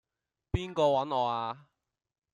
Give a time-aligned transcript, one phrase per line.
[0.51, 1.67] 邊個搵我呀?